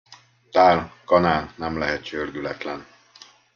Tál, 0.51 0.93
kanál 1.05 1.53
nem 1.57 1.77
lehet 1.77 2.03
csördületlen. 2.03 2.85